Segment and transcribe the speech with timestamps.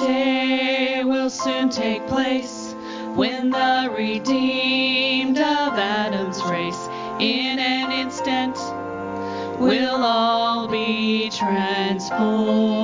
[0.00, 2.74] day will soon take place
[3.14, 6.86] when the redeemed of Adam's race
[7.20, 8.56] in an instant
[9.58, 12.77] will all be transformed.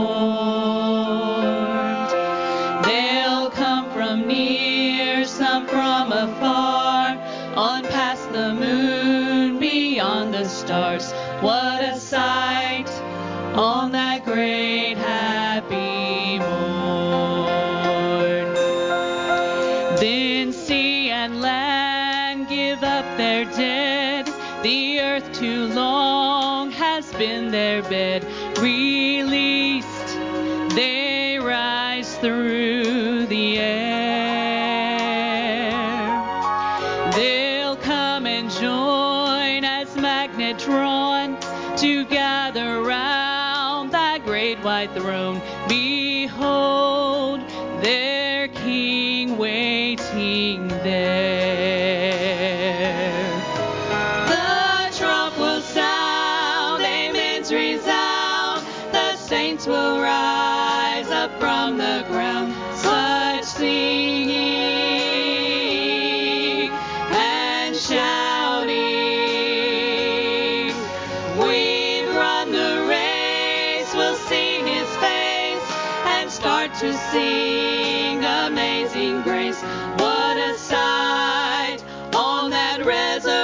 [82.82, 83.43] that.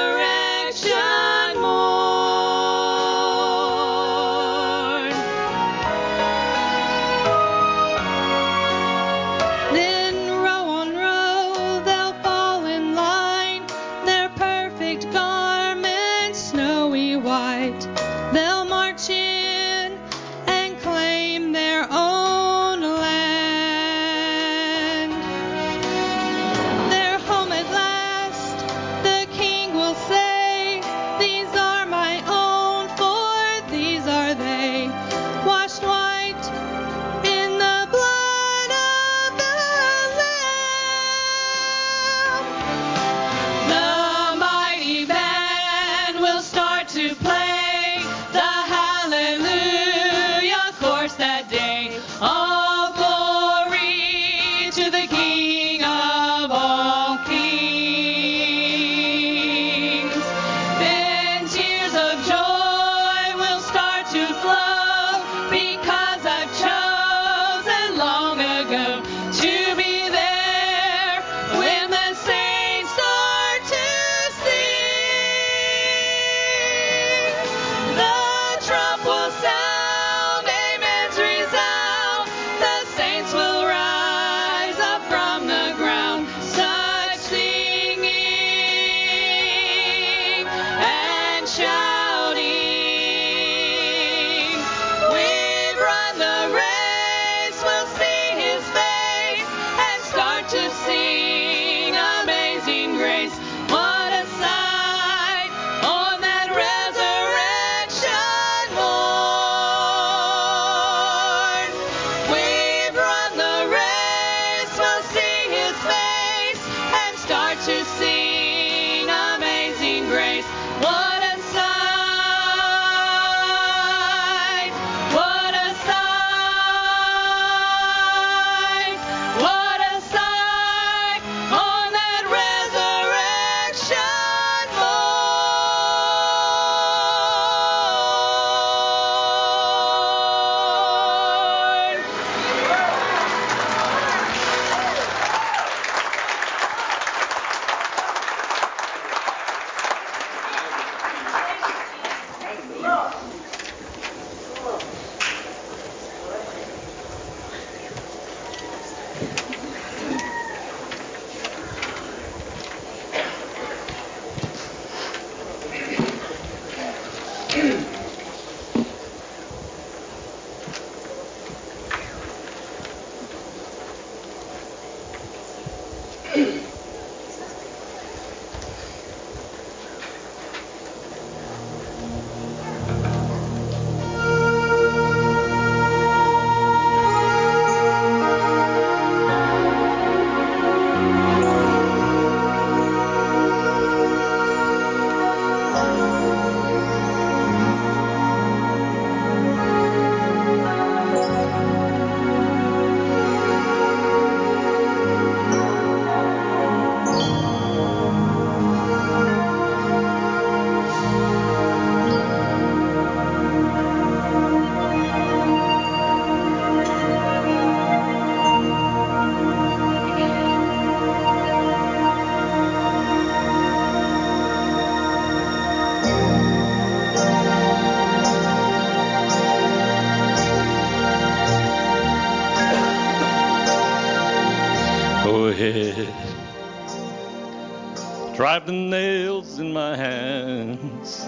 [238.51, 241.25] drive the nails in my hands.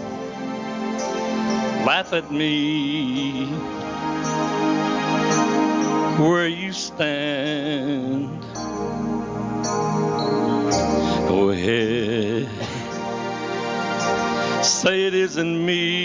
[1.87, 3.47] Laugh at me
[6.19, 8.29] where you stand.
[11.29, 12.49] Go ahead,
[14.65, 16.02] say it isn't me.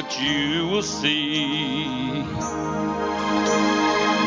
[0.00, 2.22] but you will see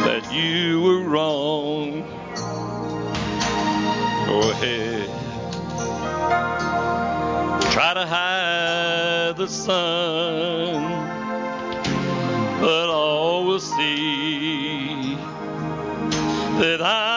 [0.04, 2.02] that you were wrong.
[4.28, 5.08] Go ahead,
[7.72, 10.82] try to hide the sun,
[12.60, 15.16] but all will see
[16.60, 17.11] that I.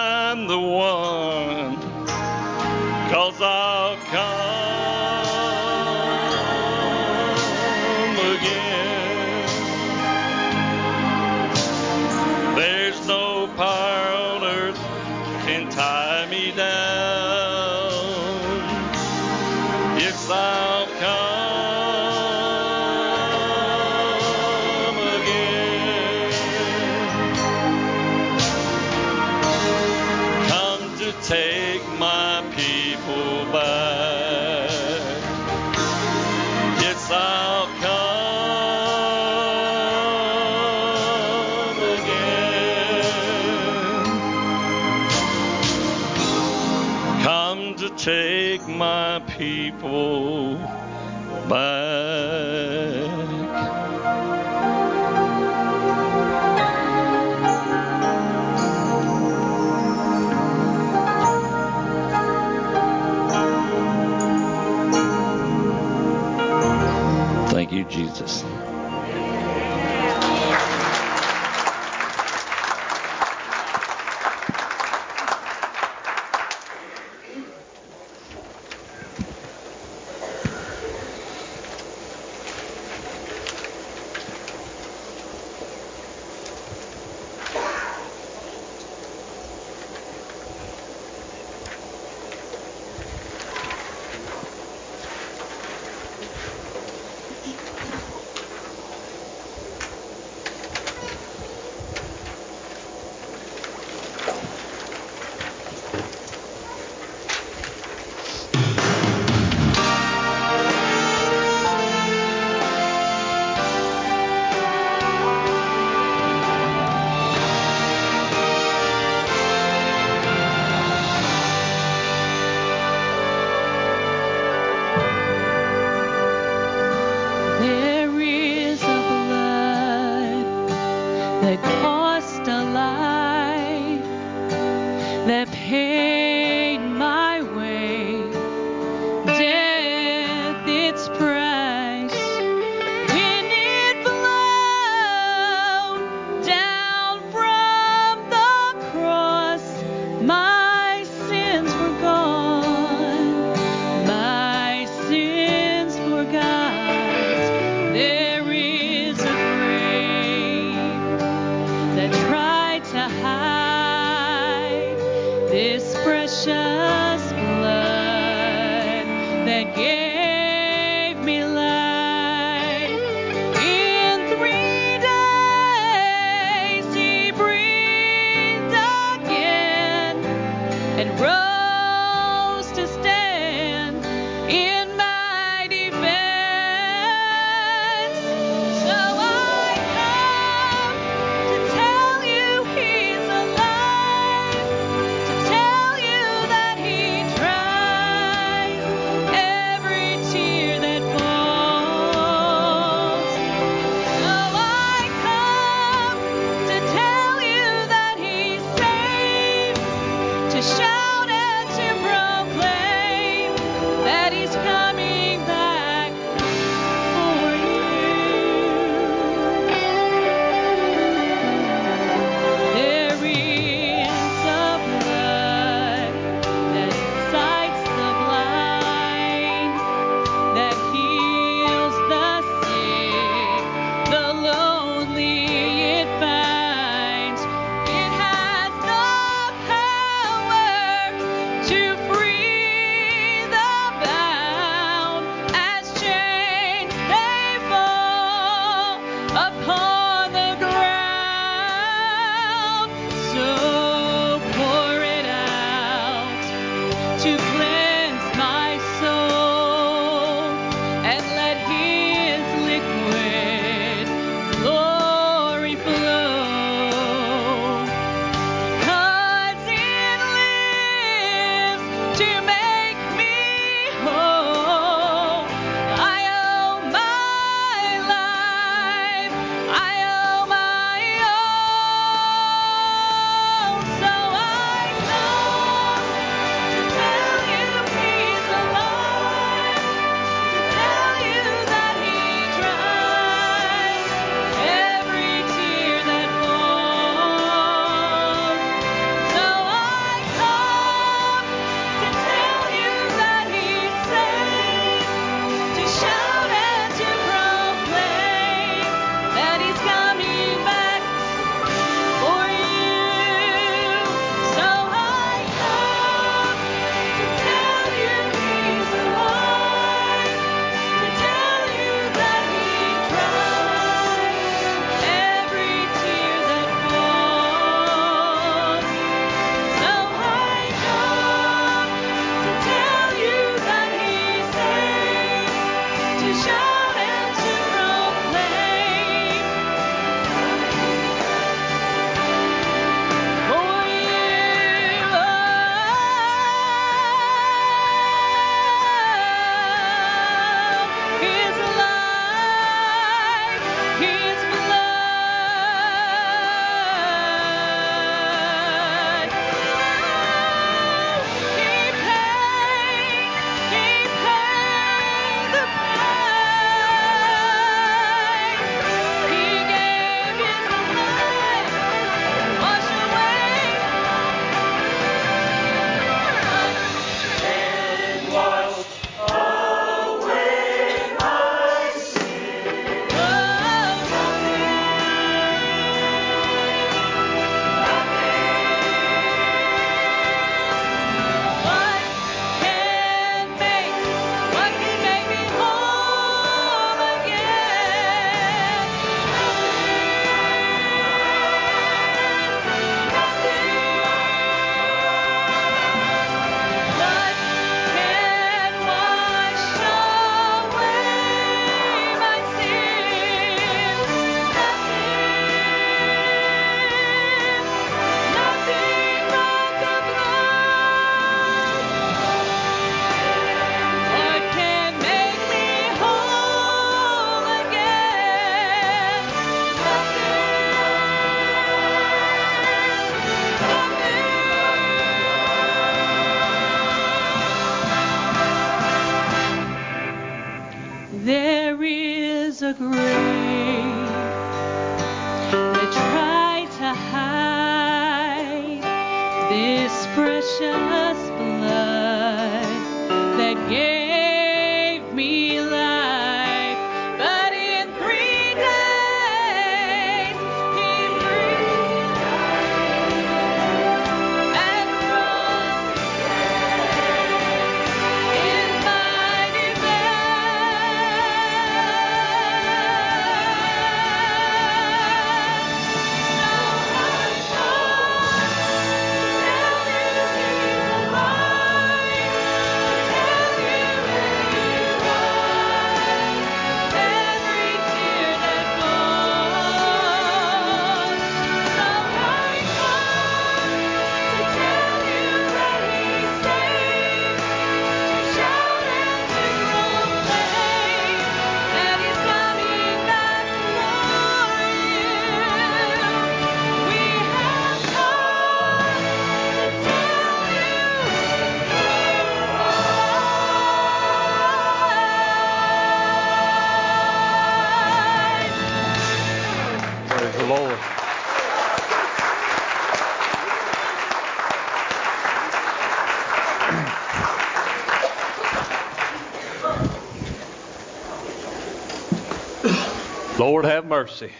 [533.44, 534.32] Lord have mercy.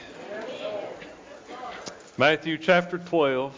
[2.16, 3.54] Matthew chapter 12.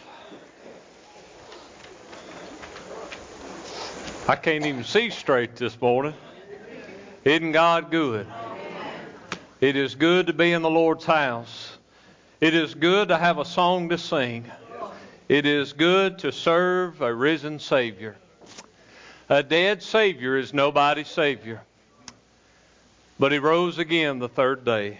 [4.27, 6.15] I can't even see straight this morning.
[7.23, 8.27] Isn't God good?
[9.61, 11.77] It is good to be in the Lord's house.
[12.41, 14.51] It is good to have a song to sing.
[15.29, 18.17] It is good to serve a risen Savior.
[19.29, 21.61] A dead Savior is nobody's Savior.
[23.17, 24.97] But He rose again the third day.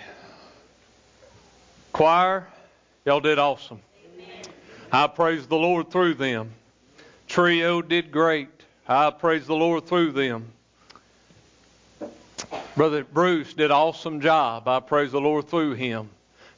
[1.97, 2.47] Choir,
[3.07, 3.81] y'all did awesome.
[4.91, 6.51] I praise the Lord through them.
[7.27, 8.49] Trio did great.
[8.87, 10.45] I praise the Lord through them.
[12.75, 14.67] Brother Bruce did awesome job.
[14.67, 16.11] I praise the Lord through him.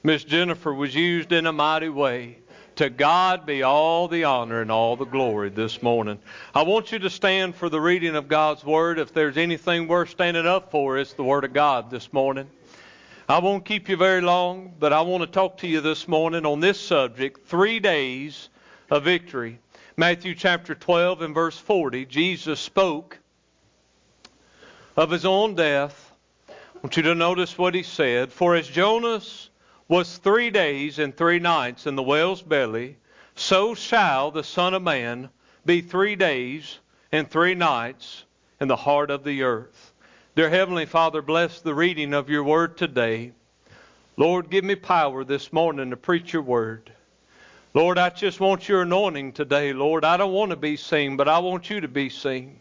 [0.04, 2.40] Miss Jennifer was used in a mighty way.
[2.76, 6.20] To God be all the honor and all the glory this morning.
[6.54, 9.00] I want you to stand for the reading of God's Word.
[9.00, 12.50] If there's anything worth standing up for, it's the Word of God this morning.
[13.30, 16.48] I won't keep you very long, but I want to talk to you this morning
[16.48, 18.50] on this subject three days
[18.90, 19.60] of victory.
[19.96, 23.20] Matthew chapter 12 and verse 40, Jesus spoke
[24.98, 26.12] of his own death.
[26.50, 28.34] I want you to notice what he said.
[28.34, 29.52] For as Jonas
[29.88, 32.98] was three days and three nights in the whale's belly,
[33.36, 35.30] so shall the Son of Man
[35.68, 36.80] be three days
[37.12, 38.26] and three nights
[38.60, 39.89] in the heart of the earth.
[40.40, 43.34] Dear Heavenly Father, bless the reading of your word today.
[44.16, 46.94] Lord, give me power this morning to preach your word.
[47.74, 50.06] Lord, I just want your anointing today, Lord.
[50.06, 52.58] I don't want to be seen, but I want you to be seen.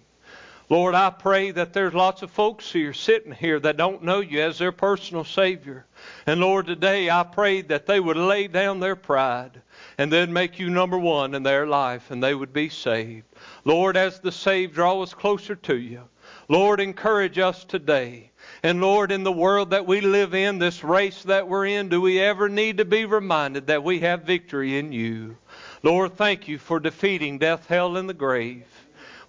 [0.69, 4.41] Lord, I pray that there's lots of folks here sitting here that don't know you
[4.43, 5.87] as their personal Savior.
[6.27, 9.63] And Lord, today I pray that they would lay down their pride
[9.99, 13.27] and then make you number one in their life and they would be saved.
[13.65, 16.03] Lord, as the saved draw us closer to you,
[16.49, 18.31] Lord, encourage us today.
[18.63, 22.01] And Lord, in the world that we live in, this race that we're in, do
[22.01, 25.37] we ever need to be reminded that we have victory in you?
[25.83, 28.65] Lord, thank you for defeating death, hell, and the grave.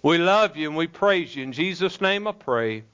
[0.02, 1.42] We love you and we praise you.
[1.42, 2.84] In Jesus' name I pray.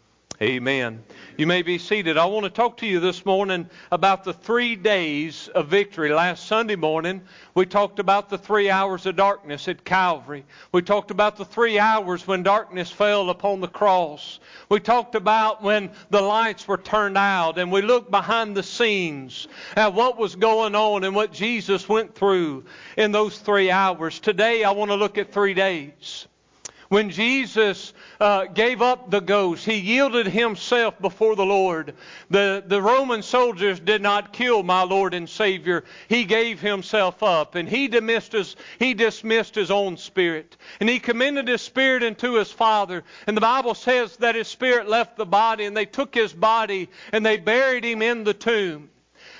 [0.43, 1.03] Amen.
[1.39, 2.19] You may be seated.
[2.19, 6.13] I want to talk to you this morning about the three days of victory.
[6.13, 7.23] Last Sunday morning,
[7.55, 10.45] we talked about the three hours of darkness at Calvary.
[10.73, 14.39] We talked about the three hours when darkness fell upon the cross.
[14.69, 19.49] We talked about when the lights were turned out and we looked behind the scenes
[19.75, 22.67] at what was going on and what Jesus went through
[22.99, 24.21] in those three hours.
[24.21, 26.27] Today, I want to look at three days.
[26.89, 31.95] When Jesus uh, gave up the ghost, he yielded himself before the Lord.
[32.31, 35.85] The, the Roman soldiers did not kill my Lord and Savior.
[36.09, 40.57] He gave himself up, and he dismissed his, he dismissed his own spirit.
[40.79, 43.03] And he commended his spirit unto his Father.
[43.27, 46.89] And the Bible says that his spirit left the body, and they took his body
[47.13, 48.91] and they buried him in the tomb.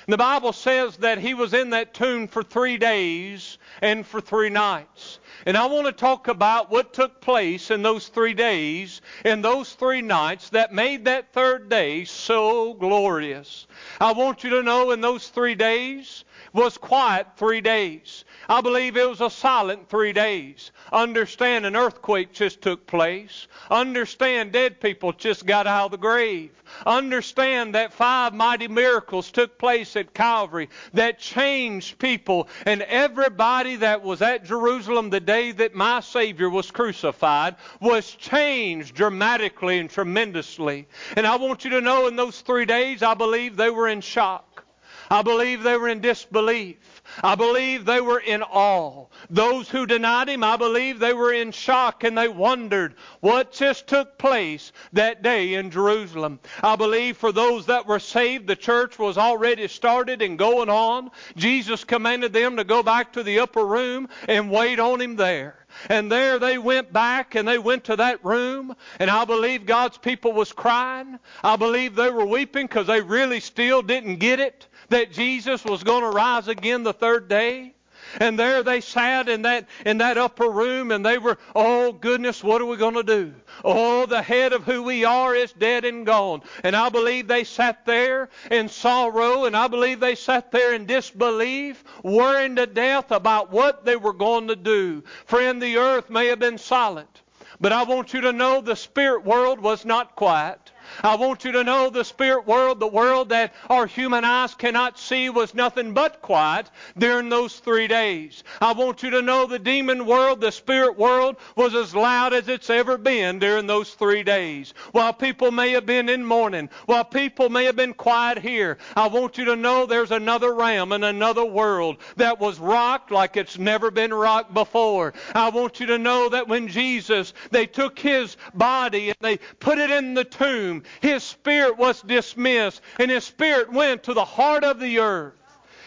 [0.05, 4.21] And the Bible says that he was in that tomb for three days and for
[4.21, 5.19] three nights.
[5.47, 9.71] And I want to talk about what took place in those three days, in those
[9.71, 13.65] three nights that made that third day so glorious.
[14.01, 18.25] I want you to know in those three days was quiet three days.
[18.49, 20.71] I believe it was a silent three days.
[20.91, 23.47] Understand an earthquake just took place.
[23.69, 26.51] Understand dead people just got out of the grave.
[26.85, 32.47] Understand that five mighty miracles took place at Calvary that changed people.
[32.65, 38.95] And everybody that was at Jerusalem the day that my Savior was crucified was changed
[38.95, 40.87] dramatically and tremendously.
[41.15, 44.01] And I want you to know in those three days, I believe they were in
[44.01, 44.66] shock.
[45.09, 47.01] I believe they were in disbelief.
[47.23, 49.05] I believe they were in awe.
[49.29, 53.87] Those who denied him, I believe they were in shock and they wondered what just
[53.87, 56.39] took place that day in Jerusalem.
[56.61, 61.11] I believe for those that were saved, the church was already started and going on.
[61.35, 65.65] Jesus commanded them to go back to the upper room and wait on him there.
[65.89, 68.75] And there they went back and they went to that room.
[68.99, 71.19] And I believe God's people was crying.
[71.43, 75.83] I believe they were weeping because they really still didn't get it that Jesus was
[75.83, 77.73] going to rise again the third day.
[78.19, 82.43] And there they sat in that in that upper room and they were, oh goodness,
[82.43, 83.33] what are we going to do?
[83.65, 86.41] Oh, the head of who we are is dead and gone.
[86.63, 90.85] And I believe they sat there in sorrow and I believe they sat there in
[90.85, 95.03] disbelief, worrying to death about what they were going to do.
[95.25, 97.21] Friend, the earth may have been silent,
[97.59, 100.71] but I want you to know the spirit world was not quiet.
[101.03, 104.97] I want you to know the spirit world, the world that our human eyes cannot
[104.97, 108.43] see, was nothing but quiet during those three days.
[108.61, 112.47] I want you to know the demon world, the spirit world, was as loud as
[112.47, 114.73] it's ever been during those three days.
[114.91, 119.07] While people may have been in mourning, while people may have been quiet here, I
[119.07, 123.57] want you to know there's another realm and another world that was rocked like it's
[123.57, 125.13] never been rocked before.
[125.35, 129.77] I want you to know that when Jesus, they took his body and they put
[129.77, 134.63] it in the tomb, his spirit was dismissed and his spirit went to the heart
[134.63, 135.33] of the earth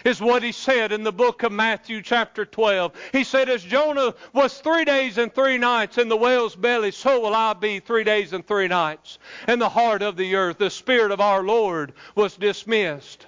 [0.05, 2.93] is what he said in the book of Matthew, chapter 12.
[3.13, 7.21] He said, As Jonah was three days and three nights in the whale's belly, so
[7.21, 10.59] will I be three days and three nights in the heart of the earth.
[10.59, 13.27] The Spirit of our Lord was dismissed.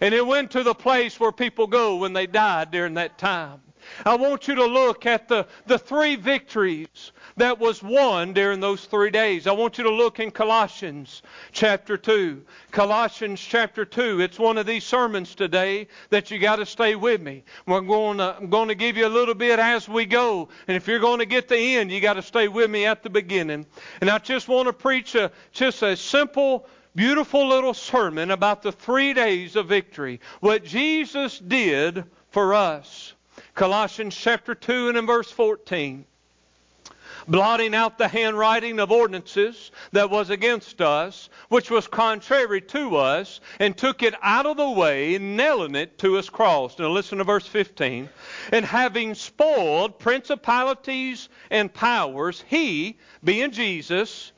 [0.00, 3.60] And it went to the place where people go when they died during that time.
[4.04, 8.84] I want you to look at the, the three victories that was won during those
[8.84, 9.46] three days.
[9.46, 12.42] I want you to look in Colossians chapter 2.
[12.70, 14.20] Colossians chapter 2.
[14.20, 17.42] It's one of these sermons today that you got to stay with me.
[17.66, 20.48] We're going to, I'm going to give you a little bit as we go.
[20.68, 23.02] And if you're going to get the end, you got to stay with me at
[23.02, 23.66] the beginning.
[24.00, 28.70] And I just want to preach a, just a simple beautiful little sermon about the
[28.70, 30.20] three days of victory.
[30.38, 33.14] What Jesus did for us.
[33.54, 36.04] Colossians chapter 2 and in verse 14
[37.28, 43.40] blotting out the handwriting of ordinances that was against us, which was contrary to us,
[43.58, 46.78] and took it out of the way, nailing it to his cross.
[46.78, 48.08] Now listen to verse 15.
[48.52, 54.32] And having spoiled principalities and powers, he, being Jesus,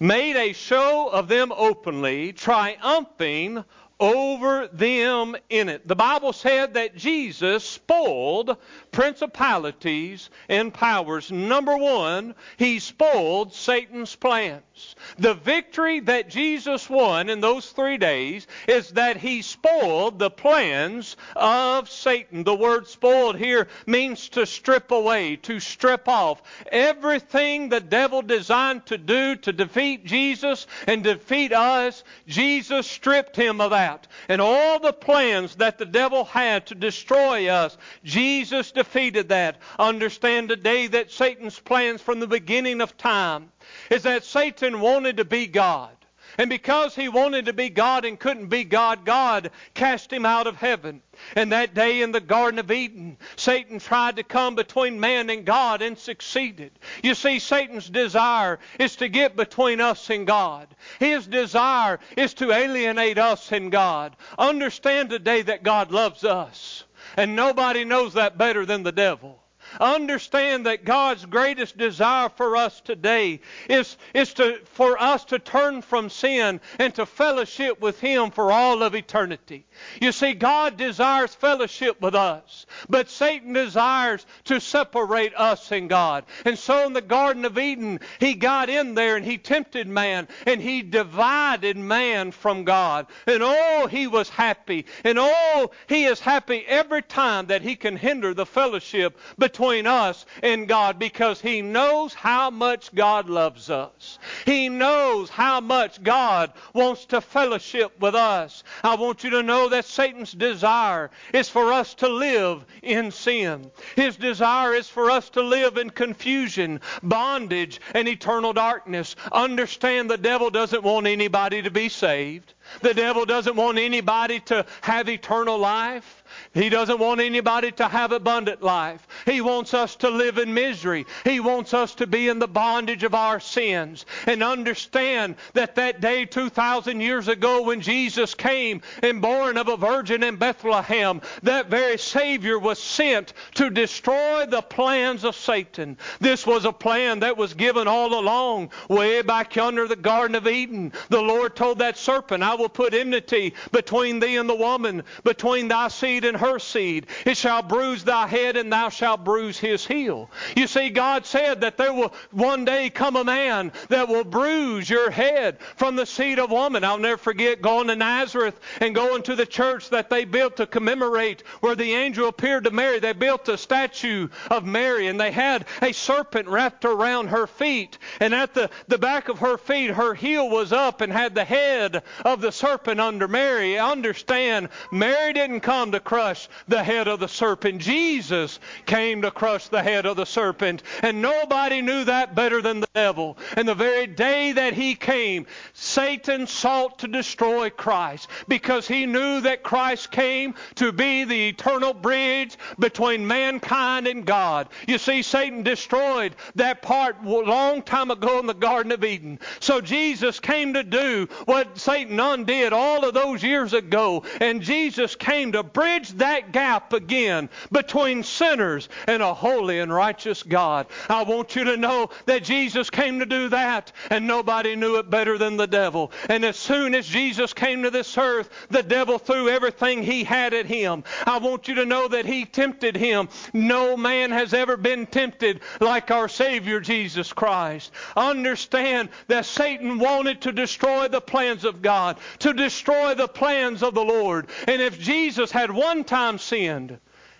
[0.00, 3.64] made a show of them openly, triumphing
[4.00, 5.86] over them in it.
[5.86, 8.56] The Bible said that Jesus spoiled
[8.90, 11.30] principalities and powers.
[11.30, 14.96] Number one, he spoiled Satan's plans.
[15.18, 21.16] The victory that Jesus won in those three days is that he spoiled the plans
[21.36, 22.44] of Satan.
[22.44, 26.42] The word spoiled here means to strip away, to strip off.
[26.72, 33.60] Everything the devil designed to do to defeat Jesus and defeat us, Jesus stripped him
[33.60, 33.89] of that.
[34.28, 39.58] And all the plans that the devil had to destroy us, Jesus defeated that.
[39.78, 43.50] Understand today that Satan's plans from the beginning of time
[43.90, 45.96] is that Satan wanted to be God.
[46.40, 50.46] And because he wanted to be God and couldn't be God, God cast him out
[50.46, 51.02] of heaven.
[51.36, 55.44] And that day in the Garden of Eden, Satan tried to come between man and
[55.44, 56.72] God and succeeded.
[57.02, 60.74] You see, Satan's desire is to get between us and God.
[60.98, 64.16] His desire is to alienate us and God.
[64.38, 66.84] Understand today that God loves us.
[67.18, 69.42] And nobody knows that better than the devil.
[69.78, 75.82] Understand that God's greatest desire for us today is, is to, for us to turn
[75.82, 79.66] from sin and to fellowship with Him for all of eternity.
[80.00, 86.24] You see, God desires fellowship with us, but Satan desires to separate us and God.
[86.44, 90.28] And so in the Garden of Eden, he got in there and he tempted man
[90.46, 93.06] and he divided man from God.
[93.26, 94.86] And oh, he was happy.
[95.04, 100.26] And oh, he is happy every time that he can hinder the fellowship between us
[100.42, 104.18] and God because he knows how much God loves us.
[104.46, 108.64] He knows how much God wants to fellowship with us.
[108.82, 113.70] I want you to know that Satan's desire is for us to live in sin.
[113.96, 119.14] His desire is for us to live in confusion, bondage, and eternal darkness.
[119.30, 122.54] Understand the devil doesn't want anybody to be saved.
[122.82, 126.24] The devil doesn't want anybody to have eternal life.
[126.54, 129.06] He doesn't want anybody to have abundant life.
[129.26, 131.06] He wants us to live in misery.
[131.24, 134.06] He wants us to be in the bondage of our sins.
[134.26, 139.76] And understand that that day 2,000 years ago when Jesus came and born of a
[139.76, 145.98] virgin in Bethlehem, that very Savior was sent to destroy the plans of Satan.
[146.20, 150.46] This was a plan that was given all along, way back under the Garden of
[150.46, 150.92] Eden.
[151.08, 155.68] The Lord told that serpent, I will put enmity between thee and the woman, between
[155.68, 157.06] thy seed and her seed.
[157.24, 160.30] It shall bruise thy head, and thou shalt bruise his heel.
[160.56, 164.88] You see, God said that there will one day come a man that will bruise
[164.88, 166.84] your head from the seed of woman.
[166.84, 170.66] I'll never forget going to Nazareth and going to the church that they built to
[170.66, 172.98] commemorate where the angel appeared to Mary.
[172.98, 177.98] They built a statue of Mary, and they had a serpent wrapped around her feet.
[178.20, 181.44] And at the, the back of her feet, her heel was up and had the
[181.44, 183.78] head of the the serpent under Mary.
[183.78, 187.80] Understand, Mary didn't come to crush the head of the serpent.
[187.80, 190.82] Jesus came to crush the head of the serpent.
[191.04, 193.38] And nobody knew that better than the devil.
[193.56, 199.42] And the very day that he came, Satan sought to destroy Christ because he knew
[199.42, 204.70] that Christ came to be the eternal bridge between mankind and God.
[204.88, 209.38] You see, Satan destroyed that part long time ago in the Garden of Eden.
[209.60, 214.24] So Jesus came to do what Satan undid all of those years ago.
[214.40, 220.42] And Jesus came to bridge that gap again between sinners and a holy and righteous
[220.42, 220.86] God.
[221.08, 225.10] I want you to know that Jesus came to do that, and nobody knew it
[225.10, 226.12] better than the devil.
[226.28, 230.54] And as soon as Jesus came to this earth, the devil threw everything he had
[230.54, 231.04] at him.
[231.26, 233.28] I want you to know that he tempted him.
[233.52, 237.92] No man has ever been tempted like our Savior Jesus Christ.
[238.16, 243.94] Understand that Satan wanted to destroy the plans of God, to destroy the plans of
[243.94, 244.48] the Lord.
[244.66, 246.98] And if Jesus had one time sinned,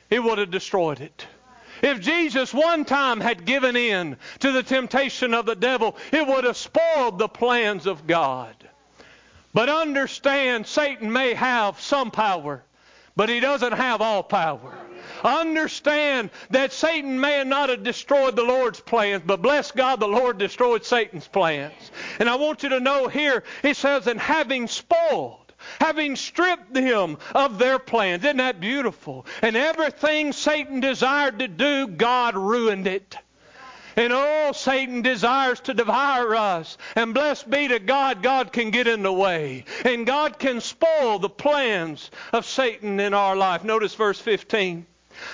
[0.09, 1.27] he would have destroyed it.
[1.83, 6.45] If Jesus one time had given in to the temptation of the devil, it would
[6.45, 8.55] have spoiled the plans of God.
[9.55, 12.63] But understand, Satan may have some power,
[13.17, 14.73] but he doesn't have all power.
[15.25, 20.39] Understand that Satan may not have destroyed the Lord's plans, but bless God, the Lord
[20.39, 21.91] destroyed Satan's plans.
[22.19, 27.19] And I want you to know here, it says, and having spoiled, having stripped them
[27.35, 28.25] of their plans.
[28.25, 29.27] Isn't that beautiful?
[29.43, 33.17] And everything Satan desired to do, God ruined it.
[33.97, 36.79] And oh, Satan desires to devour us.
[36.95, 39.65] And blessed be to God, God can get in the way.
[39.85, 43.65] And God can spoil the plans of Satan in our life.
[43.65, 44.87] Notice verse 15.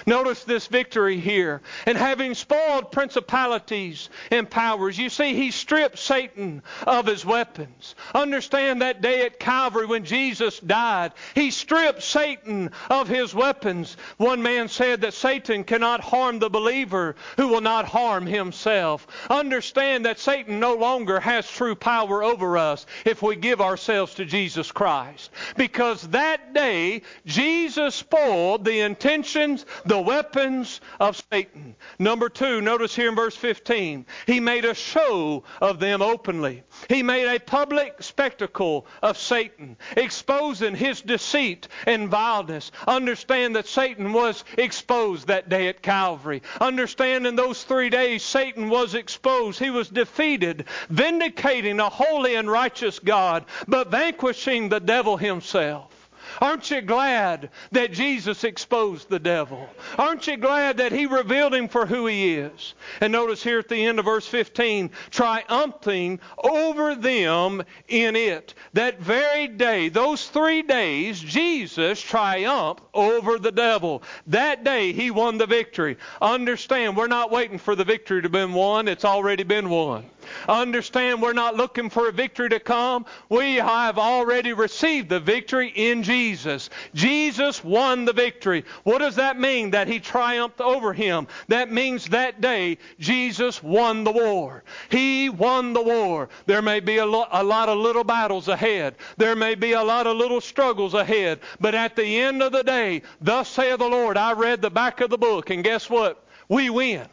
[0.07, 1.61] Notice this victory here.
[1.85, 7.95] And having spoiled principalities and powers, you see, he stripped Satan of his weapons.
[8.15, 13.97] Understand that day at Calvary when Jesus died, he stripped Satan of his weapons.
[14.17, 19.07] One man said that Satan cannot harm the believer who will not harm himself.
[19.29, 24.25] Understand that Satan no longer has true power over us if we give ourselves to
[24.25, 25.31] Jesus Christ.
[25.57, 31.75] Because that day, Jesus spoiled the intentions the weapons of Satan.
[31.99, 36.63] Number two, notice here in verse 15, he made a show of them openly.
[36.89, 42.71] He made a public spectacle of Satan, exposing his deceit and vileness.
[42.87, 46.43] Understand that Satan was exposed that day at Calvary.
[46.61, 49.59] Understand in those three days, Satan was exposed.
[49.59, 55.96] He was defeated, vindicating a holy and righteous God, but vanquishing the devil himself.
[56.41, 59.69] Aren't you glad that Jesus exposed the devil?
[59.99, 62.75] Aren't you glad that he revealed him for who he is?
[63.01, 68.55] And notice here at the end of verse 15, triumphing over them in it.
[68.73, 74.03] That very day, those three days, Jesus triumphed over the devil.
[74.29, 75.97] That day, he won the victory.
[76.23, 78.89] Understand, we're not waiting for the victory to be won.
[78.89, 80.05] It's already been won.
[80.49, 83.07] Understand we're not looking for a victory to come.
[83.29, 86.71] We have already received the victory in Jesus.
[86.95, 88.65] Jesus won the victory.
[88.85, 89.71] What does that mean?
[89.71, 91.27] That he triumphed over him.
[91.49, 94.65] That means that day Jesus won the war.
[94.91, 96.29] He won the war.
[96.47, 98.97] There may be a, lo- a lot of little battles ahead.
[99.17, 101.41] There may be a lot of little struggles ahead.
[101.61, 105.01] But at the end of the day, thus saith the Lord, I read the back
[105.01, 106.26] of the book, and guess what?
[106.49, 107.07] We win.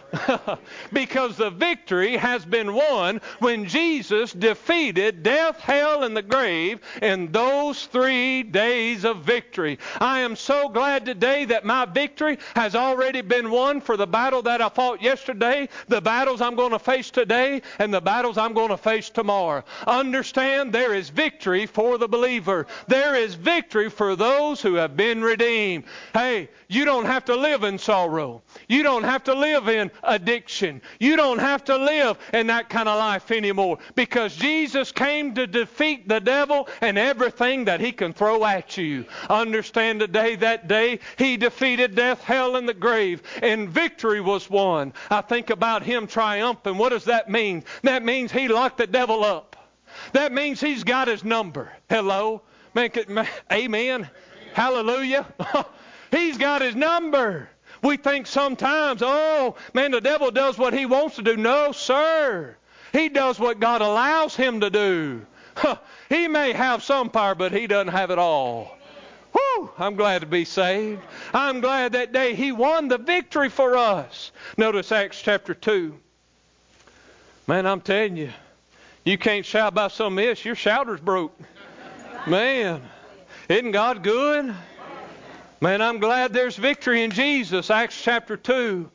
[0.94, 7.32] because the victory has been won when Jesus defeated death, hell, and the grave in
[7.32, 9.80] those three days of victory.
[10.00, 14.42] I am so glad today that my victory has already been won for the battle
[14.44, 18.54] that I fought yesterday, the battles I'm going to face today, and the battles I'm
[18.54, 19.64] going to face tomorrow.
[19.88, 22.68] Understand there is victory for the believer.
[22.88, 25.86] There is victory for those who have been redeemed.
[26.14, 28.42] Hey, you don't have to live in sorrow.
[28.68, 30.82] You don't have to live in addiction.
[31.00, 35.48] You don't have to live in that kind of life anymore because Jesus came to
[35.48, 39.06] defeat the devil and everything that he can throw at you.
[39.30, 44.94] Understand today, that day, he defeated death, hell, and the grave, and victory was won.
[45.10, 46.78] I think about him triumphing.
[46.78, 47.64] What does that mean?
[47.84, 49.56] That means he locked the devil up.
[50.14, 51.72] That means he's got his number.
[51.90, 52.42] Hello?
[53.52, 54.10] Amen.
[54.54, 55.26] Hallelujah.
[56.12, 57.50] he's got his number.
[57.84, 61.36] We think sometimes, oh, man, the devil does what he wants to do.
[61.36, 62.56] No, sir.
[62.94, 65.26] He does what God allows him to do.
[66.10, 68.78] he may have some power, but he doesn't have it all.
[69.34, 71.02] Whew, I'm glad to be saved.
[71.34, 74.32] I'm glad that day he won the victory for us.
[74.58, 76.00] Notice Acts chapter 2.
[77.48, 78.32] Man, I'm telling you,
[79.04, 80.46] you can't shout by some this.
[80.46, 81.38] Your shouter's broke.
[82.26, 82.82] Man,
[83.50, 84.56] isn't God good?
[85.64, 87.70] Man, I'm glad there's victory in Jesus.
[87.70, 88.92] Acts chapter 2.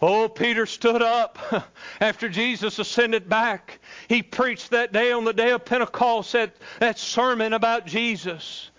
[0.00, 1.38] Oh, Peter stood up
[2.00, 3.78] after Jesus ascended back.
[4.08, 8.70] He preached that day on the day of Pentecost that, that sermon about Jesus.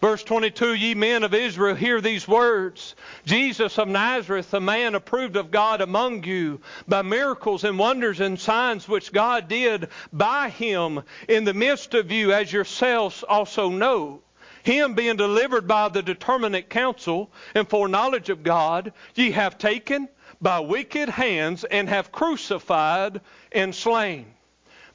[0.00, 5.36] Verse 22 Ye men of Israel, hear these words Jesus of Nazareth, a man approved
[5.36, 11.04] of God among you by miracles and wonders and signs which God did by him
[11.28, 14.20] in the midst of you, as yourselves also know.
[14.66, 20.08] Him being delivered by the determinate counsel and foreknowledge of God, ye have taken
[20.40, 23.20] by wicked hands and have crucified
[23.52, 24.26] and slain.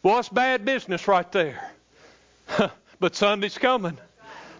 [0.04, 1.72] Well, that's bad business right there.
[3.00, 3.98] but Sunday's coming.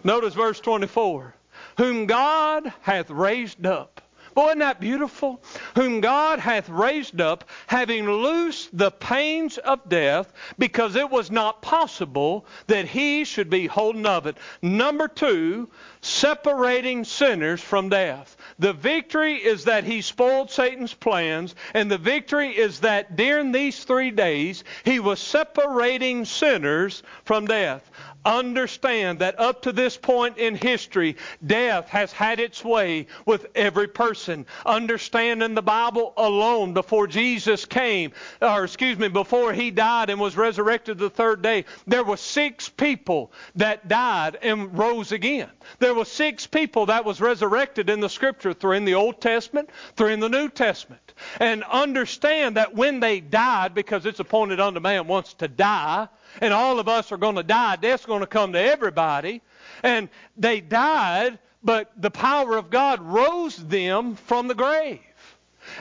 [0.02, 1.34] Notice verse 24.
[1.76, 4.00] Whom God hath raised up.
[4.34, 5.42] Boy, isn't that beautiful?
[5.74, 11.62] Whom God hath raised up, having loosed the pains of death, because it was not
[11.62, 14.36] possible that he should be holden of it.
[14.62, 15.68] Number two,
[16.02, 18.36] separating sinners from death.
[18.58, 23.84] The victory is that he spoiled Satan's plans, and the victory is that during these
[23.84, 27.88] three days, he was separating sinners from death
[28.24, 33.88] understand that up to this point in history, death has had its way with every
[33.88, 34.46] person.
[34.64, 40.20] Understand in the Bible alone, before Jesus came, or excuse me, before he died and
[40.20, 45.50] was resurrected the third day, there were six people that died and rose again.
[45.78, 49.70] There were six people that was resurrected in the Scripture, through in the Old Testament,
[49.96, 51.14] through in the New Testament.
[51.40, 56.08] And understand that when they died, because it's appointed unto man once to die,
[56.40, 57.76] and all of us are going to die.
[57.76, 59.42] Death's going to come to everybody.
[59.82, 65.00] And they died, but the power of God rose them from the grave.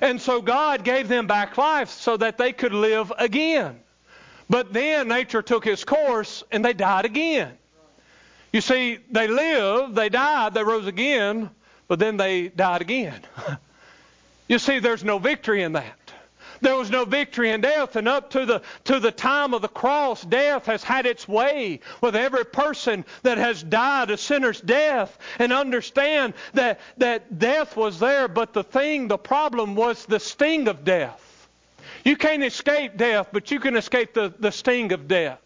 [0.01, 3.80] And so God gave them back life so that they could live again.
[4.49, 7.57] But then nature took its course and they died again.
[8.52, 11.49] You see, they lived, they died, they rose again,
[11.88, 13.22] but then they died again.
[14.47, 15.97] you see, there's no victory in that.
[16.62, 19.68] There was no victory in death, and up to the to the time of the
[19.68, 25.18] cross, death has had its way with every person that has died a sinner's death.
[25.39, 30.68] And understand that that death was there, but the thing, the problem was the sting
[30.68, 31.47] of death.
[32.04, 35.39] You can't escape death, but you can escape the, the sting of death.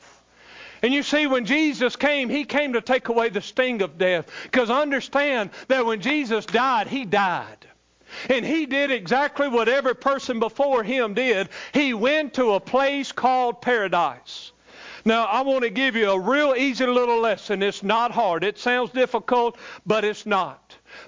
[0.85, 4.29] And you see, when Jesus came, He came to take away the sting of death.
[4.43, 7.65] Because understand that when Jesus died, He died.
[8.29, 11.49] And he did exactly what every person before him did.
[11.73, 14.51] He went to a place called paradise.
[15.03, 17.63] Now, I want to give you a real easy little lesson.
[17.63, 18.43] It's not hard.
[18.43, 19.57] It sounds difficult,
[19.87, 20.64] but it's not.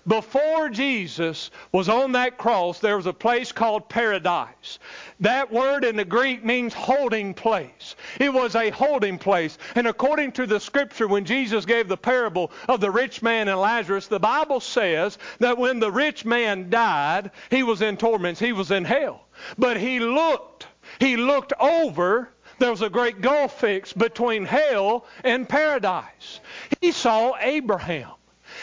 [0.08, 4.80] Before Jesus was on that cross, there was a place called paradise.
[5.20, 7.96] That word in the Greek means holding place.
[8.20, 9.58] It was a holding place.
[9.76, 13.60] And according to the scripture, when Jesus gave the parable of the rich man and
[13.60, 18.54] Lazarus, the Bible says that when the rich man died, he was in torments, he
[18.54, 19.28] was in hell.
[19.58, 20.68] But he looked,
[21.00, 22.30] he looked over
[22.60, 26.40] there was a great gulf fixed between hell and paradise.
[26.82, 28.17] He saw Abraham.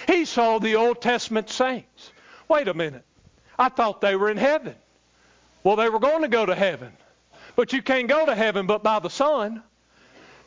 [0.07, 2.13] He saw the Old Testament saints.
[2.49, 3.05] Wait a minute.
[3.59, 4.75] I thought they were in heaven.
[5.63, 6.93] Well, they were going to go to heaven.
[7.57, 9.63] But you can't go to heaven but by the Son.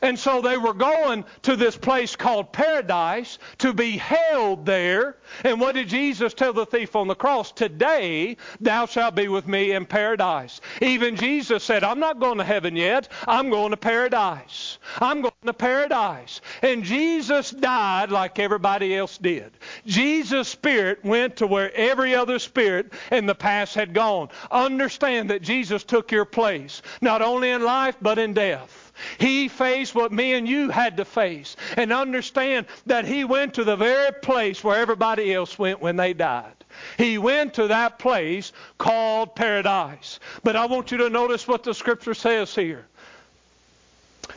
[0.00, 5.16] And so they were going to this place called paradise to be held there.
[5.44, 7.52] And what did Jesus tell the thief on the cross?
[7.52, 10.60] Today thou shalt be with me in paradise.
[10.80, 13.08] Even Jesus said, I'm not going to heaven yet.
[13.26, 14.78] I'm going to paradise.
[15.00, 16.40] I'm going to paradise.
[16.62, 19.52] And Jesus died like everybody else did.
[19.86, 24.28] Jesus' spirit went to where every other spirit in the past had gone.
[24.50, 28.87] Understand that Jesus took your place, not only in life, but in death.
[29.18, 31.56] He faced what me and you had to face.
[31.76, 36.12] And understand that he went to the very place where everybody else went when they
[36.12, 36.52] died.
[36.96, 40.20] He went to that place called paradise.
[40.42, 42.86] But I want you to notice what the scripture says here.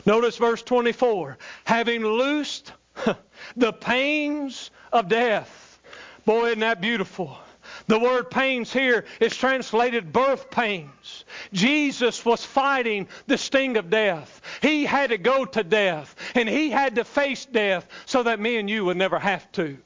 [0.06, 1.38] Notice verse 24.
[1.64, 2.72] Having loosed
[3.56, 5.80] the pains of death.
[6.24, 7.36] Boy, isn't that beautiful?
[7.86, 11.24] The word pains here is translated birth pains.
[11.52, 14.40] Jesus was fighting the sting of death.
[14.60, 18.56] He had to go to death, and he had to face death so that me
[18.56, 19.78] and you would never have to.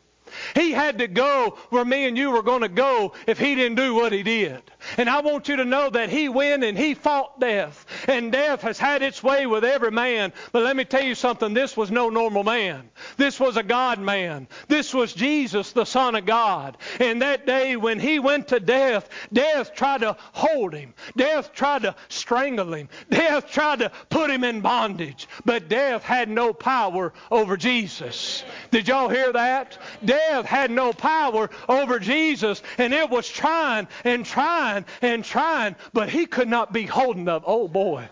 [0.54, 3.76] He had to go where me and you were going to go if he didn't
[3.76, 4.62] do what he did.
[4.98, 7.86] And I want you to know that he went and he fought death.
[8.08, 10.32] And death has had its way with every man.
[10.52, 11.54] But let me tell you something.
[11.54, 12.88] This was no normal man.
[13.16, 14.48] This was a God man.
[14.68, 16.76] This was Jesus, the Son of God.
[17.00, 20.94] And that day when he went to death, death tried to hold him.
[21.16, 22.88] Death tried to strangle him.
[23.10, 25.28] Death tried to put him in bondage.
[25.44, 28.44] But death had no power over Jesus.
[28.70, 29.78] Did y'all hear that?
[30.04, 32.62] Death had no power over Jesus.
[32.78, 35.76] And it was trying and trying and trying.
[35.92, 37.44] But he could not be holding up.
[37.46, 38.08] Oh boy.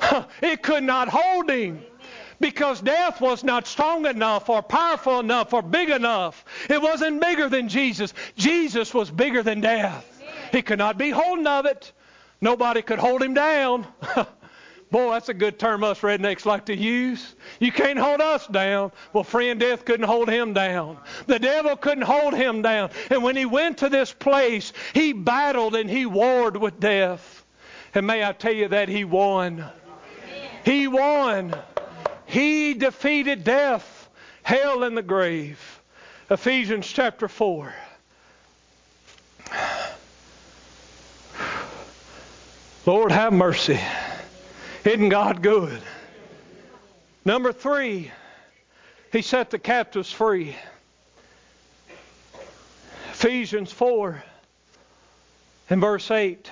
[0.42, 1.82] it could not hold him
[2.40, 6.44] because death was not strong enough or powerful enough or big enough.
[6.68, 8.12] It wasn't bigger than Jesus.
[8.36, 10.04] Jesus was bigger than death.
[10.52, 11.92] He could not be holding of it.
[12.40, 13.86] Nobody could hold him down.
[14.90, 17.34] Boy, that's a good term us rednecks like to use.
[17.58, 18.92] You can't hold us down.
[19.12, 20.98] Well, friend, death couldn't hold him down.
[21.26, 22.90] The devil couldn't hold him down.
[23.10, 27.44] And when he went to this place, he battled and he warred with death.
[27.94, 29.64] And may I tell you that he won.
[30.64, 31.54] He won.
[32.26, 34.08] He defeated death,
[34.42, 35.80] hell, and the grave.
[36.30, 37.74] Ephesians chapter 4.
[42.84, 43.80] Lord, have mercy.
[44.86, 45.82] Isn't God good?
[47.24, 48.12] Number three,
[49.10, 50.54] He set the captives free.
[53.10, 54.22] Ephesians 4
[55.70, 56.48] and verse 8.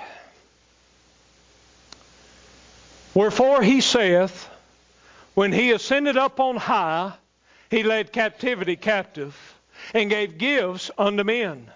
[3.15, 4.49] Wherefore he saith,
[5.35, 7.13] when he ascended up on high,
[7.71, 9.37] he led captivity captive
[9.93, 11.71] and gave gifts unto men.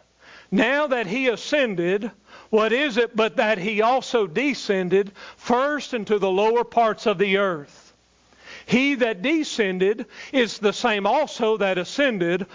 [0.51, 2.11] Now that he ascended,
[2.51, 7.37] what is it but that he also descended first into the lower parts of the
[7.37, 7.93] earth?
[8.67, 12.47] He that descended is the same also that ascended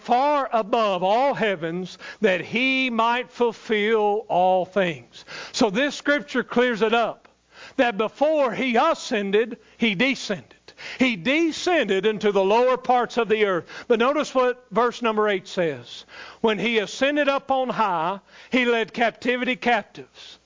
[0.00, 5.24] far above all heavens that he might fulfill all things.
[5.52, 7.28] So this scripture clears it up
[7.76, 10.55] that before he ascended, he descended.
[10.98, 13.66] He descended into the lower parts of the earth.
[13.88, 16.04] But notice what verse number 8 says.
[16.40, 18.20] When he ascended up on high,
[18.50, 20.38] he led captivity captives.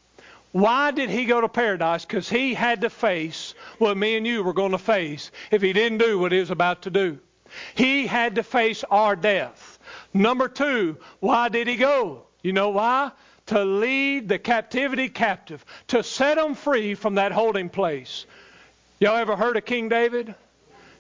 [0.53, 2.05] Why did he go to paradise?
[2.05, 5.73] Because he had to face what me and you were going to face if he
[5.73, 7.19] didn't do what he was about to do.
[7.75, 9.79] He had to face our death.
[10.13, 12.23] Number two, why did he go?
[12.43, 13.13] You know why?
[13.51, 18.25] to lead the captivity captive, to set them free from that holding place.
[19.01, 20.35] Y'all ever heard of King David?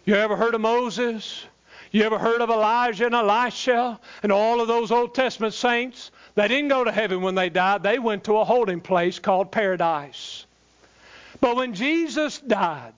[0.07, 1.45] You ever heard of Moses?
[1.91, 6.11] You ever heard of Elijah and Elisha and all of those Old Testament saints?
[6.35, 7.83] They didn't go to heaven when they died.
[7.83, 10.47] They went to a holding place called paradise.
[11.43, 12.95] But when Jesus died,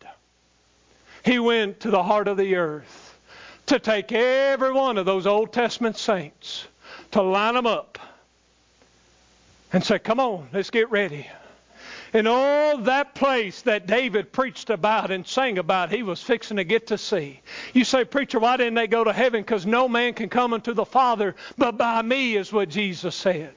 [1.25, 3.19] he went to the heart of the earth
[3.67, 6.69] to take every one of those Old Testament saints,
[7.11, 7.99] to line them up,
[9.73, 11.29] and say, Come on, let's get ready.
[12.13, 16.65] And all that place that David preached about and sang about, he was fixing to
[16.65, 17.41] get to see.
[17.73, 19.41] You say, Preacher, why didn't they go to heaven?
[19.41, 23.55] Because no man can come unto the Father but by me, is what Jesus said.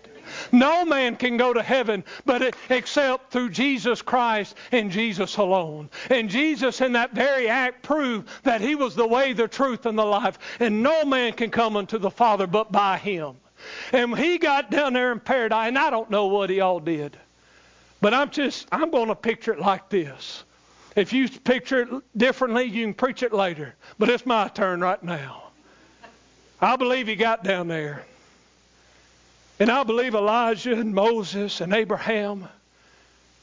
[0.51, 5.89] No man can go to heaven but except through Jesus Christ and Jesus alone.
[6.10, 9.97] And Jesus in that very act proved that he was the way, the truth, and
[9.97, 10.39] the life.
[10.60, 13.36] And no man can come unto the Father but by him.
[13.91, 17.18] And he got down there in paradise, and I don't know what he all did.
[18.02, 20.43] But I'm just, I'm going to picture it like this.
[20.96, 23.76] If you picture it differently, you can preach it later.
[24.00, 25.43] But it's my turn right now.
[26.62, 28.06] I believe he got down there.
[29.60, 32.48] And I believe Elijah and Moses and Abraham,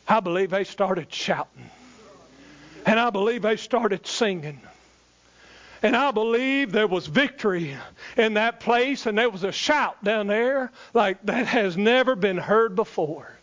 [0.07, 1.71] I believe they started shouting.
[2.85, 4.61] And I believe they started singing.
[5.83, 7.77] And I believe there was victory
[8.17, 12.39] in that place, and there was a shout down there like that has never been
[12.39, 13.37] heard before.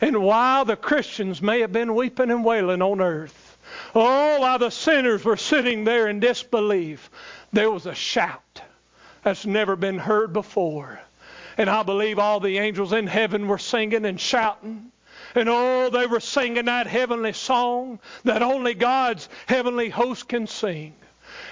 [0.00, 3.58] And while the Christians may have been weeping and wailing on earth,
[3.94, 7.10] oh, while the sinners were sitting there in disbelief,
[7.52, 8.62] there was a shout
[9.22, 11.00] that's never been heard before.
[11.56, 14.90] And I believe all the angels in heaven were singing and shouting.
[15.34, 20.94] And oh, they were singing that heavenly song that only God's heavenly host can sing.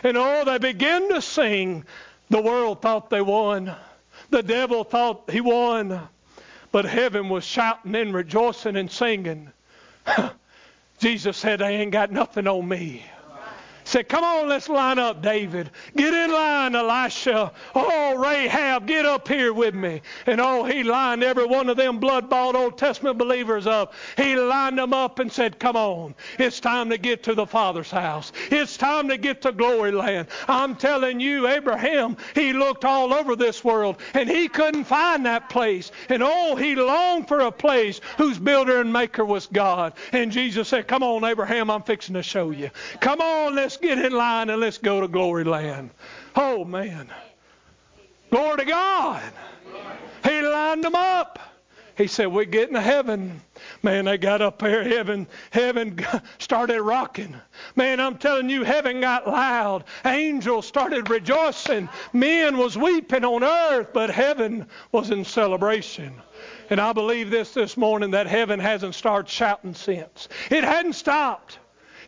[0.02, 1.84] And oh, they began to sing.
[2.30, 3.74] The world thought they won.
[4.30, 6.08] The devil thought he won.
[6.72, 9.52] But heaven was shouting and rejoicing and singing.
[10.98, 13.04] Jesus said, They ain't got nothing on me.
[13.84, 15.70] Said, come on, let's line up, David.
[15.96, 17.52] Get in line, Elisha.
[17.74, 20.02] Oh, Rahab, get up here with me.
[20.26, 23.94] And oh, he lined every one of them blood-bought Old Testament believers up.
[24.16, 26.14] He lined them up and said, come on.
[26.38, 28.32] It's time to get to the Father's house.
[28.50, 30.28] It's time to get to glory land.
[30.48, 35.48] I'm telling you, Abraham, he looked all over this world and he couldn't find that
[35.48, 35.90] place.
[36.08, 39.94] And oh, he longed for a place whose builder and maker was God.
[40.12, 42.70] And Jesus said, come on, Abraham, I'm fixing to show you.
[43.00, 45.90] Come on, let's get in line and let's go to glory land.
[46.36, 47.08] Oh, man.
[48.30, 49.22] Glory to God.
[50.24, 51.38] He lined them up.
[51.96, 53.42] He said, We're getting to heaven.
[53.82, 54.82] Man, they got up there.
[54.82, 55.98] Heaven, heaven
[56.38, 57.36] started rocking.
[57.76, 59.84] Man, I'm telling you, heaven got loud.
[60.04, 61.88] Angels started rejoicing.
[62.12, 66.14] Men was weeping on earth, but heaven was in celebration.
[66.70, 70.28] And I believe this this morning that heaven hasn't started shouting since.
[70.50, 71.58] It hadn't stopped.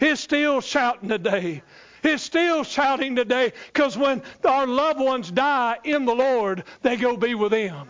[0.00, 1.62] It's still shouting today.
[2.02, 7.16] It's still shouting today because when our loved ones die in the Lord, they go
[7.16, 7.88] be with Him.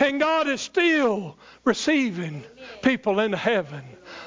[0.00, 2.44] And God is still receiving
[2.82, 3.82] people into heaven.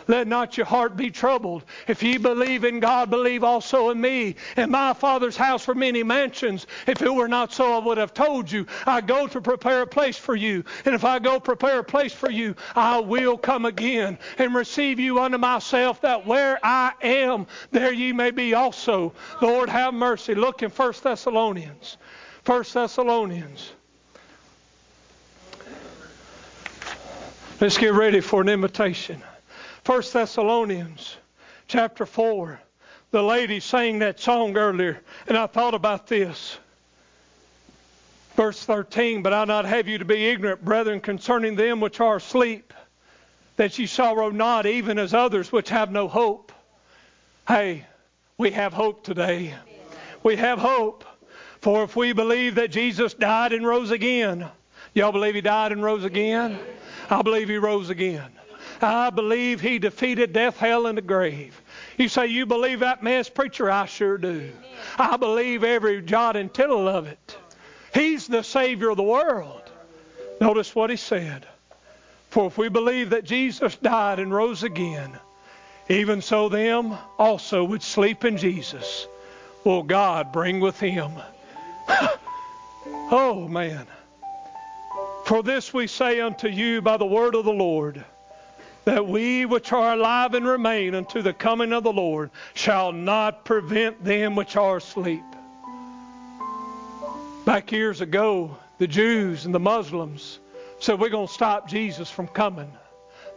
[0.08, 1.64] Let not your heart be troubled.
[1.88, 4.36] If ye believe in God, believe also in me.
[4.56, 6.68] In my Father's house are many mansions.
[6.86, 8.68] If it were not so, I would have told you.
[8.86, 10.64] I go to prepare a place for you.
[10.86, 15.00] And if I go prepare a place for you, I will come again and receive
[15.00, 19.14] you unto myself, that where I am, there ye may be also.
[19.42, 20.36] Lord, have mercy.
[20.36, 21.98] Look in 1 Thessalonians.
[22.46, 23.72] 1 Thessalonians.
[27.60, 29.22] Let's get ready for an invitation.
[29.86, 31.18] 1 Thessalonians
[31.68, 32.60] chapter 4.
[33.12, 36.58] The lady sang that song earlier, and I thought about this.
[38.36, 42.16] Verse 13, But I not have you to be ignorant, brethren, concerning them which are
[42.16, 42.74] asleep,
[43.58, 46.52] that ye sorrow not, even as others which have no hope.
[47.48, 47.86] Hey,
[48.40, 49.54] we have hope today.
[50.24, 51.06] We have hope.
[51.62, 54.50] For if we believe that Jesus died and rose again,
[54.96, 56.58] y'all believe he died and rose again?
[57.08, 58.32] I believe he rose again.
[58.82, 61.62] I believe he defeated death, hell, and the grave.
[61.98, 63.70] You say, You believe that mess, preacher?
[63.70, 64.52] I sure do.
[64.98, 67.38] I believe every jot and tittle of it.
[67.94, 69.62] He's the Savior of the world.
[70.42, 71.48] Notice what he said.
[72.30, 75.18] For if we believe that Jesus died and rose again,
[75.88, 79.08] even so them also which sleep in Jesus
[79.64, 81.12] will God bring with him.
[82.86, 83.88] oh, man.
[85.26, 88.04] For this we say unto you by the word of the Lord,
[88.86, 93.44] that we which are alive and remain unto the coming of the Lord shall not
[93.44, 95.24] prevent them which are asleep.
[97.46, 100.40] Back years ago, the Jews and the Muslims
[100.80, 102.72] said, We're going to stop Jesus from coming.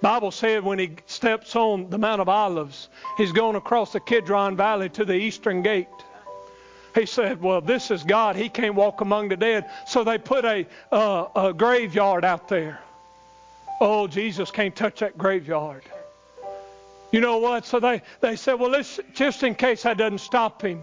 [0.00, 4.56] Bible said when he steps on the Mount of Olives, he's going across the Kidron
[4.56, 5.88] Valley to the eastern gate.
[6.94, 8.36] He said, Well, this is God.
[8.36, 9.68] He can't walk among the dead.
[9.86, 12.80] So they put a, uh, a graveyard out there.
[13.80, 15.84] Oh, Jesus can't touch that graveyard.
[17.12, 17.64] You know what?
[17.64, 20.82] So they, they said, Well, let's, just in case that doesn't stop him,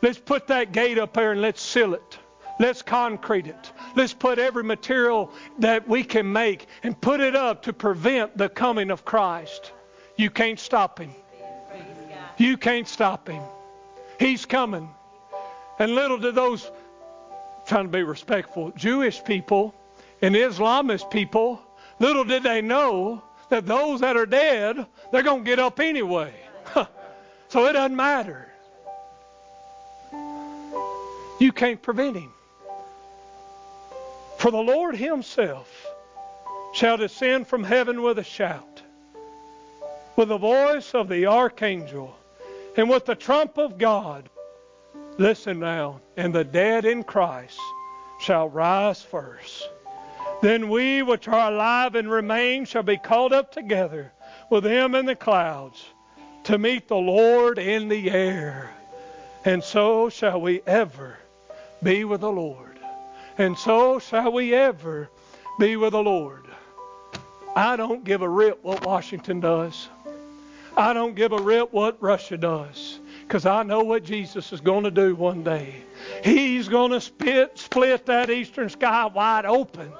[0.00, 2.18] let's put that gate up there and let's seal it.
[2.58, 3.72] Let's concrete it.
[3.96, 8.48] Let's put every material that we can make and put it up to prevent the
[8.48, 9.72] coming of Christ.
[10.16, 11.10] You can't stop him.
[12.38, 13.42] You can't stop him.
[14.18, 14.88] He's coming.
[15.78, 16.70] And little did those,
[17.66, 19.74] trying to be respectful, Jewish people
[20.20, 21.60] and Islamist people,
[22.02, 26.34] little did they know that those that are dead, they're going to get up anyway.
[27.48, 28.48] so it doesn't matter.
[31.38, 32.32] You can't prevent him.
[34.38, 35.86] For the Lord himself
[36.74, 38.82] shall descend from heaven with a shout,
[40.16, 42.16] with the voice of the archangel,
[42.76, 44.28] and with the trump of God.
[45.18, 46.00] Listen now.
[46.16, 47.60] And the dead in Christ
[48.20, 49.68] shall rise first.
[50.42, 54.12] Then we which are alive and remain shall be called up together
[54.50, 55.84] with them in the clouds
[56.44, 58.70] to meet the Lord in the air.
[59.44, 61.16] And so shall we ever
[61.80, 62.78] be with the Lord.
[63.38, 65.08] And so shall we ever
[65.60, 66.44] be with the Lord.
[67.54, 69.88] I don't give a rip what Washington does.
[70.76, 74.84] I don't give a rip what Russia does because I know what Jesus is going
[74.84, 75.82] to do one day.
[76.24, 79.92] He's going to split that eastern sky wide open.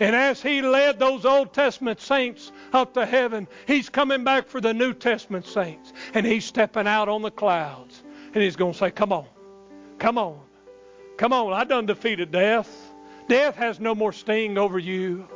[0.00, 4.60] And as he led those Old Testament saints up to heaven, he's coming back for
[4.60, 5.92] the New Testament saints.
[6.14, 8.02] And he's stepping out on the clouds.
[8.34, 9.26] And he's going to say, Come on.
[9.98, 10.40] Come on.
[11.18, 11.52] Come on.
[11.52, 12.90] I done defeated death.
[13.28, 15.28] Death has no more sting over you.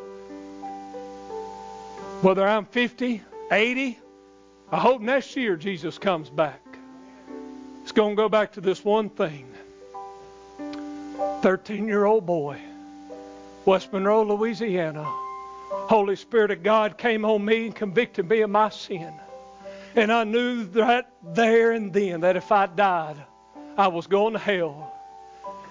[2.23, 3.21] Whether I'm 50,
[3.53, 3.99] 80,
[4.73, 6.61] I hope next year Jesus comes back.
[7.83, 9.47] It's going to go back to this one thing.
[11.43, 12.59] 13 year old boy,
[13.65, 15.05] West Monroe, Louisiana.
[15.71, 19.13] Holy Spirit of God came on me and convicted me of my sin.
[19.97, 23.17] And I knew that there and then that if I died,
[23.79, 24.93] I was going to hell.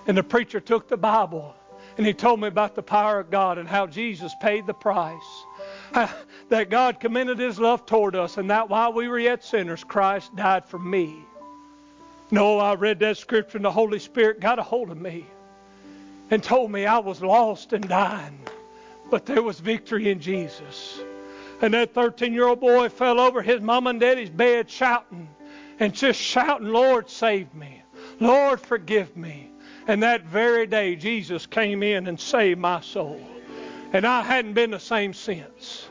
[0.08, 1.56] And the preacher took the Bible
[1.98, 5.46] and he told me about the power of God and how Jesus paid the price.
[5.94, 6.16] Ah,
[6.50, 10.36] that God commended his love toward us and that while we were yet sinners, Christ
[10.36, 11.16] died for me.
[12.32, 15.28] No, I read that scripture and the Holy Spirit got a hold of me
[16.34, 18.40] and told me I was lost and dying,
[19.12, 21.00] but there was victory in Jesus.
[21.62, 25.30] And that 13 year old boy fell over his mom and daddy's bed shouting
[25.80, 27.84] and just shouting, Lord, save me.
[28.20, 29.52] Lord, forgive me.
[29.88, 33.22] And that very day, Jesus came in and saved my soul.
[33.92, 35.88] And I hadn't been the same since.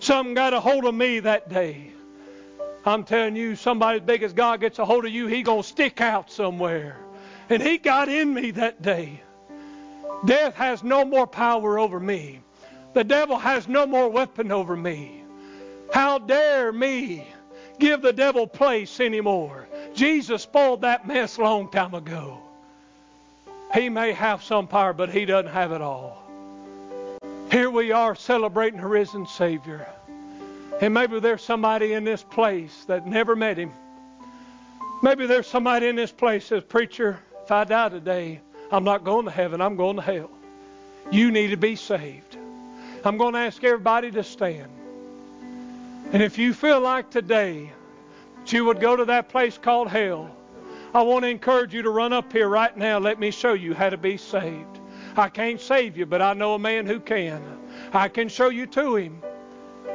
[0.00, 1.92] Something got a hold of me that day.
[2.84, 5.62] I'm telling you, somebody as big as God gets a hold of you, he going
[5.62, 6.96] to stick out somewhere.
[7.48, 9.20] And he got in me that day.
[10.24, 12.40] Death has no more power over me.
[12.94, 15.22] The devil has no more weapon over me.
[15.92, 17.26] How dare me
[17.78, 19.68] give the devil place anymore?
[19.94, 22.40] Jesus spoiled that mess long time ago.
[23.74, 26.22] He may have some power, but he doesn't have it all.
[27.50, 29.86] Here we are celebrating a risen Savior.
[30.80, 33.72] And maybe there's somebody in this place that never met him.
[35.02, 38.40] Maybe there's somebody in this place that says, Preacher, if I die today,
[38.70, 40.30] I'm not going to heaven, I'm going to hell.
[41.10, 42.36] You need to be saved.
[43.04, 44.70] I'm going to ask everybody to stand.
[46.12, 47.70] And if you feel like today
[48.38, 50.34] that you would go to that place called hell,
[50.94, 52.98] I want to encourage you to run up here right now.
[52.98, 54.78] Let me show you how to be saved.
[55.16, 57.42] I can't save you, but I know a man who can.
[57.92, 59.20] I can show you to him.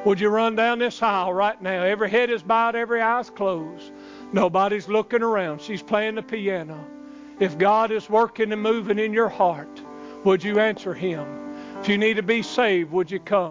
[0.05, 1.83] Would you run down this aisle right now?
[1.83, 3.91] Every head is bowed, every eye is closed.
[4.31, 5.61] Nobody's looking around.
[5.61, 6.85] She's playing the piano.
[7.39, 9.81] If God is working and moving in your heart,
[10.25, 11.25] would you answer Him?
[11.79, 13.47] If you need to be saved, would you come?